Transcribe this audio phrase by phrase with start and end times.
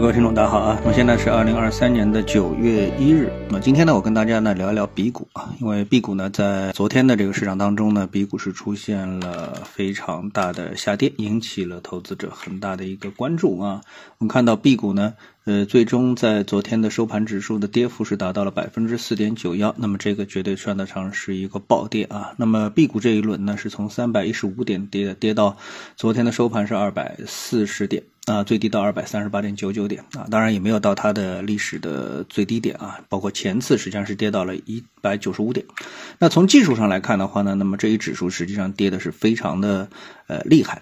[0.00, 0.78] 各位听众，大家好啊！
[0.80, 3.30] 那么现在是二零二三年的九月一日。
[3.50, 13.82] 那今天呢，我跟大家呢聊一聊 B 股啊，因为 B 股呢在昨天的这个市场当中呢，B 股是出现了非常大的下跌，引起了投资者很大的一个关注啊。
[14.16, 15.12] 我们看到 B 股呢，
[15.44, 22.34] 呃，最终在昨天的收盘指数的跌幅是达到了百分之四点九幺，那么这个绝对算得上是一个暴跌啊。
[22.36, 25.56] 那么 B 股这一轮呢，是从三百一十五点跌跌到
[25.96, 28.02] 昨天的收盘是二百四十点。
[28.26, 35.66] 啊，最低到二百三十八点九九点啊，当然也没有到它的历史的最低点啊，包括前次实际上是跌到了一百九十五点。
[36.18, 39.88] 那从技术上来看的话呢，那么这一指数实际上跌的是非常的
[40.28, 40.80] 呃厉害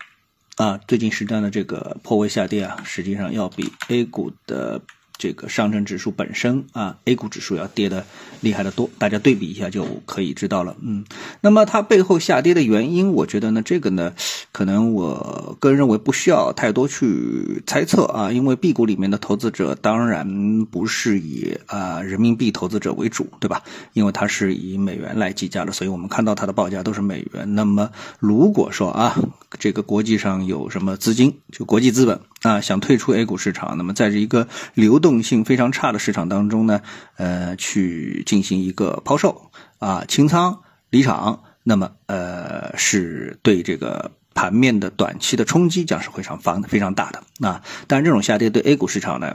[0.59, 4.83] 啊，最近时段的这个破位下跌啊，实际上要比 A 股的。
[5.19, 8.07] 这个上证指数本身啊，A 股指数要跌的
[8.41, 10.77] 厉害的多，大家对比一下就可以知道了。
[10.81, 11.05] 嗯，
[11.41, 14.15] 那么它背后下跌的原因，我觉得呢，这个呢，
[14.53, 23.63] 可能我个人认为不需要太多去猜测啊，因为 B 股里面的投资者当然不是以啊人民币投资者为主，对吧？
[23.95, 27.55] 因为它是以美元来计价的，所以我们看到它的报价都是美元。
[27.57, 29.19] 那么如果说啊，
[29.59, 32.21] 这个国际上有什么资金，就国际资本。
[32.43, 36.81] 啊，想退出 A 股市场，那么在这一个流动性非常差的市场当中呢，
[37.17, 47.63] 呃，去进行一个抛售啊，清仓离场，那么呃，是对这个盘面的短期的冲击将是非常方非常大的啊。
[47.87, 49.35] 但这种下跌对 A 股市场呢？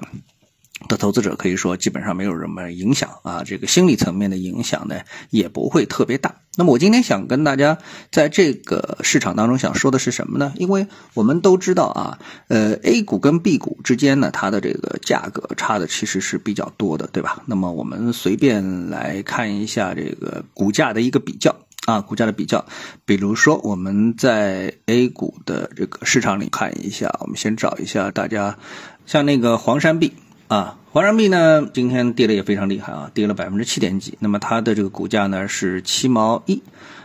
[0.90, 6.36] 的投资者可以说基本上没有什么影响啊，这个心理层面的影响呢也不会特别大。
[6.56, 7.78] 那么我今天想跟大家
[8.12, 10.54] 在这个市场当中想说的是什么呢？
[10.56, 17.42] 因为我们都知道啊，呃，A 股跟 B 股之间呢，它的这个价格差的其实是比较多的，对吧？
[17.46, 22.66] 那么我们随便来看一下这个股价的一个比较啊，股价的比较，
[23.06, 28.58] 比如说我们在 A 股的这个市场里看一下，我们先找一下大家
[29.06, 30.14] 像那个黄山币。
[30.54, 34.16] 啊，黄山币呢，今天跌的也非常厉害啊，跌了百分之七点几。
[34.20, 36.62] 那么它的这个股价呢是七毛一，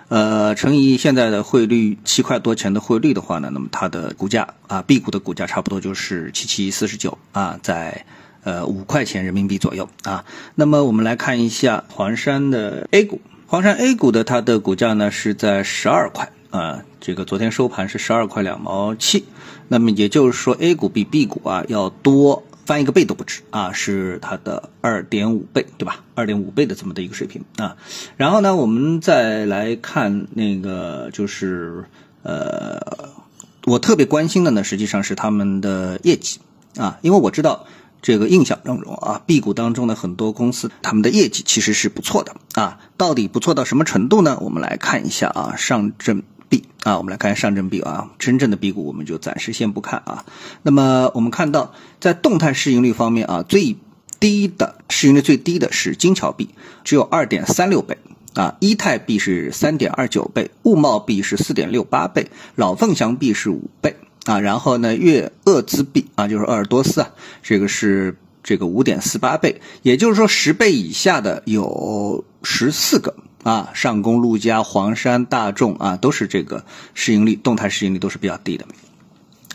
[0.09, 8.05] 呃，乘以现在的汇率七块多钱的汇率的话呢，那么它的股价啊，B 股的股价差不多就是七七四十九啊，在
[8.45, 10.27] 呃五块钱人民币左右啊。
[10.55, 19.25] 那么我们来看一下黄山的 A 股，黄山 A 股的它的股价呢是在十二块啊，这个昨天收盘是十二块两毛七。
[19.69, 22.43] 那么也就是说 A 股比 B 股啊要多。
[22.69, 26.05] 翻一个倍都不止啊，是它的二点五倍，对吧？
[26.15, 27.79] 二点五倍的这么的一个水平啊。
[28.19, 31.87] 然后呢，我们再来看那个，就是
[32.23, 33.09] 呃，
[33.65, 36.41] 我特别关心的呢，实际上是他们的业绩
[36.77, 37.65] 啊，因为我知道
[38.03, 42.81] 这个印象当中啊，B 股当中的很多公司他们的业绩其实是不错的啊。
[42.99, 44.37] 到底不错到什么程度呢？
[44.43, 46.23] 我们来看一下啊，上证。
[46.49, 50.25] 币啊，我们来看上证币啊，真正的 B 股我们就暂时先不看啊。
[50.63, 53.77] 那么我们看到，在动态市盈率方面啊，最
[54.21, 56.49] 低的市盈率最低的是金桥币，
[56.85, 57.99] 只有二点三六倍
[58.35, 64.41] 啊；一泰币是三点二九倍，物贸币是四点六八倍，老凤祥币是五倍啊。
[64.41, 67.11] 然后呢，粤鄂资币啊，就是鄂尔多斯啊，
[67.43, 73.15] 这个是这个五点四八倍，也就是说十倍以下的有十四个。
[73.49, 78.67] 啊，上公、陆家、黄山、大众啊，都是这个市盈率、动态市盈率都是比较低的，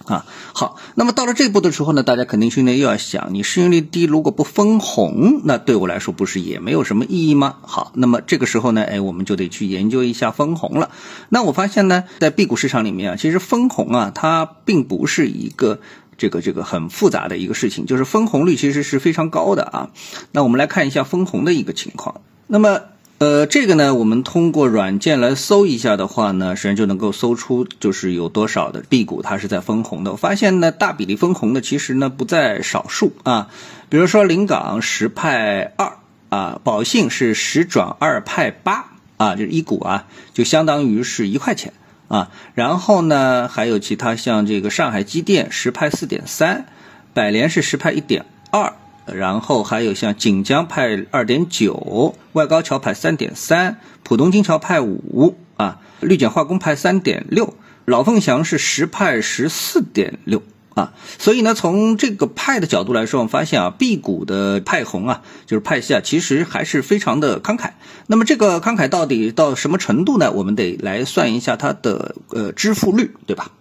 [0.05, 7.57] 啊，好，那么到了这一步的时候呢，大家肯定心里又要想，你市盈率低，如果不分红，那对我来说不是也没有什么意义吗？
[7.61, 10.89] 好，那么这个时候呢，哎，我们就得去研究一下分红了。
[11.29, 15.79] 那我发现呢，在 B 股市场里面啊，其实分红啊，它并不是一个
[16.17, 19.91] 这个这个很复杂的一个事情，就是分红率其实是非常高的啊。
[20.31, 22.81] 那我们来看一下分红的一个情况，那么。
[23.19, 30.11] 呃，这个呢，我们通过软件来搜一下的话呢，实际上就能够搜出就是有多少的 B 股它是在分红的。
[30.11, 33.47] 我发现呢，大比例分红的其实呢不在少数啊。
[33.87, 35.93] 比如说临港十派二
[36.27, 41.71] 啊，宝信是十转二派八啊，就是一股啊，就相当于是一块钱
[42.09, 42.29] 啊。
[42.55, 46.65] 然后呢，还有其他像这个上海机电十派四点三，
[47.13, 48.73] 百联是十派一点二。
[49.05, 57.53] 然后还有像锦江派二点九，外高桥派三点三，浦东金桥派五啊，绿建化工派三点六，
[57.85, 60.41] 老凤祥是十派十四点六
[60.73, 60.93] 啊。
[61.19, 67.71] 所以呢，从这个派的角度来说，我们发现啊，B 股的派红啊，就是派系啊，其实还是非常的慷慨。
[68.07, 70.31] 那么这个慷慨到底到什么程度呢？
[70.31, 73.51] 我们得来算一下它的呃支付率，对吧？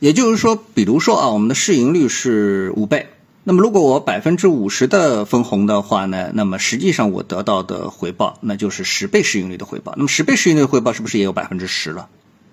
[0.00, 3.06] 也就是说，比如说啊，我们的市盈率是五倍。
[3.44, 9.94] 那么，如果我百分之五十的分红的话呢，那么实际上我得到的回报那就是十倍市盈率的回报。
[9.96, 12.08] 那么十倍市盈率的回报是不是也有百分之十了，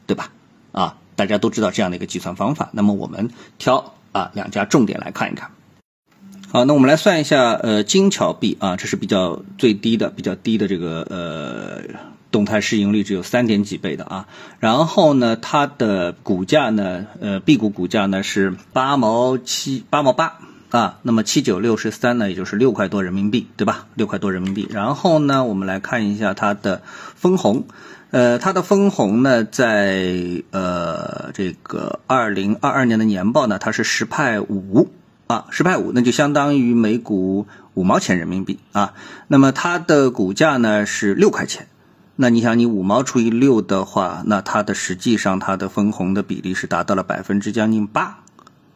[0.08, 0.32] 对吧？
[0.72, 2.70] 啊，大家都知道这样的一个计算方法。
[2.74, 5.52] 那么我们挑啊两家重点来看一看。
[6.52, 12.00] 好，那我们来算一下，呃，金桥币啊，这是比较最低的、比较低的这个呃
[12.32, 14.28] 动态市盈率只有三点几倍的啊。
[14.60, 20.40] 然后呢，它的股价呢，呃，B 股股价呢是八毛七、八毛八
[20.70, 21.00] 啊。
[21.04, 23.88] 那么七九六十三呢，也就是六块多人民币，对吧？
[23.96, 24.68] 六块多人民币。
[24.72, 26.82] 然后呢，我们来看一下它的
[27.16, 27.66] 分红，
[28.12, 34.90] 呃，它的分红呢，在呃这个二零二二年的年报呢，它是十派五。
[35.28, 37.46] 啊，十派五，那就相当于每股
[37.76, 38.96] 五毛钱人民币啊。
[39.28, 41.68] 那么它的股价呢是六块钱，
[42.16, 48.24] 那你想你五毛除以六的话，那它的实际上它的分红的比例是达到了百分之将近八，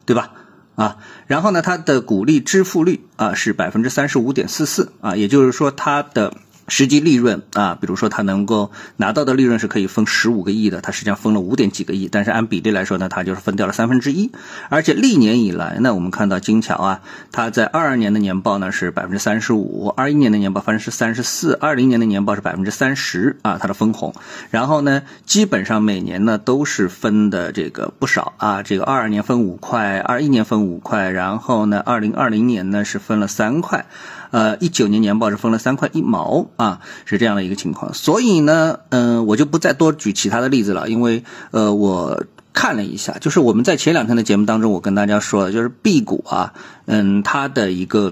[0.06, 0.30] 对吧？
[0.76, 0.98] 啊，
[1.28, 6.34] 然后呢，它的股利支付率啊是百分之三十五点四四啊，也就是说它的。
[6.68, 14.32] 实际利润啊，比如说它能够拿到的利润是可以分十五个亿的，它实际上分了五点几个亿，但是按比例来说呢，它就是分掉了三分之一。
[14.70, 17.02] 而且历年以来呢，我们看到金桥啊，
[17.32, 24.14] 它在二二年的年报呢是百分之三十五，二一年的年报分是三十四，二零年的年报是百分之三十啊，它的分红。
[24.50, 33.86] 然后呢，基本上每年呢都是分的这个不少啊，这个二二年分五块，二一年分五块，然后呢，二零二零年呢是分了三块。
[34.34, 37.94] 呃，一九年年报是分了三块一毛啊，是这样的一个情况。
[37.94, 46.54] 所以呢，嗯，我就不再多举其他的例子了，因为呃，我看了一下，就是我们在前两天的节目当中，我跟大家说了，就是 B 股啊，
[46.88, 48.12] 嗯，它的一个。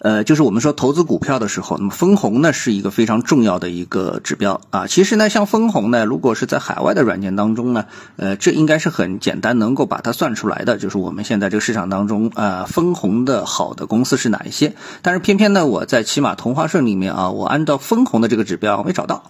[0.00, 4.86] 呃，就是我们说投资股票的时候，那么分红呢是一个非常重要的一个指标啊。
[4.86, 7.84] 其实呢，像分红呢，如果是在海外的软件当中呢，
[8.16, 10.78] 呃，这应该是很简单能够把它算出来的。
[10.78, 14.74] 就是我们现在这个市场当中啊，分红的好的公司是哪一些？
[15.02, 19.24] 但是偏偏呢，我在起码同花顺里面啊，我按照分红的这个指标没找到。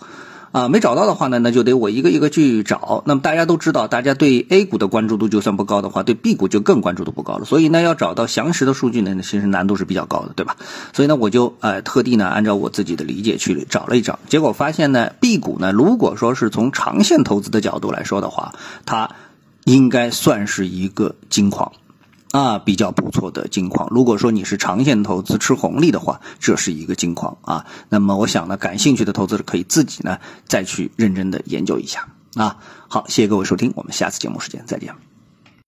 [0.52, 3.04] 啊，没找到的话呢，那就得我一个一个去找。
[3.06, 7.44] 那么大家都知道，大家对 A 股的关注度就算不高的话，对 B 股就更关注度不高了。
[7.44, 10.56] 所以呢，要找到详实的数据呢，其实难度是比较高的，对吧？
[10.92, 18.54] 所以呢，我就呃特地呢按照我自己的理解去找了一找，结果发现呢，B 股呢，如果说是从长线投资的角度来说的话，
[18.84, 19.10] 它
[19.64, 21.70] 应该算是一个金矿。
[22.32, 23.88] 啊，比较不错的金矿。
[23.90, 27.66] 如果说你是长线投资吃红利的话，这是一个金矿啊。
[27.88, 32.58] 那么我想呢，感兴趣的投资者可以自己呢再去认真的研究一下啊。
[32.88, 35.09] 好，谢谢各位收听，我们下次节目时间再见。